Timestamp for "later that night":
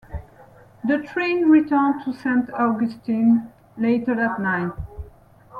3.77-4.71